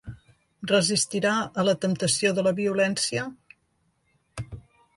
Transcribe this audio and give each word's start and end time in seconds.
Resistirà 0.71 1.33
a 1.63 1.67
la 1.67 1.75
temptació 1.85 2.33
de 2.39 2.45
la 2.49 2.55
violència? 2.61 3.29